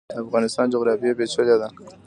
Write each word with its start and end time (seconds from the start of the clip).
د 0.09 0.13
افغانستان 0.23 0.65
جغرافیا 0.73 1.11
پیچلې 1.19 1.55
ده 1.61 1.67